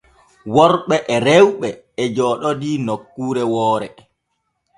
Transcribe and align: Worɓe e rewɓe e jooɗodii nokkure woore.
Worɓe 0.53 0.95
e 1.13 1.15
rewɓe 1.25 1.69
e 2.01 2.03
jooɗodii 2.15 2.81
nokkure 2.85 3.43
woore. 3.53 3.87